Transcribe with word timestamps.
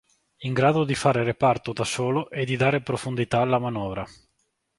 In 0.39 0.53
grado 0.53 0.83
di 0.83 0.95
fare 0.95 1.23
reparto 1.23 1.73
da 1.73 1.83
solo 1.83 2.27
e 2.31 2.43
di 2.43 2.55
dare 2.55 2.81
profondità 2.81 3.41
alla 3.41 3.59
manovra. 3.59 4.03